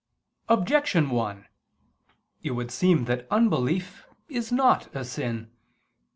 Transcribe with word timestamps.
Objection 0.49 1.11
1: 1.11 1.45
It 2.41 2.51
would 2.55 2.71
seem 2.71 3.05
that 3.05 3.27
unbelief 3.29 4.07
is 4.29 4.51
not 4.51 4.87
a 4.95 5.05
sin. 5.05 5.51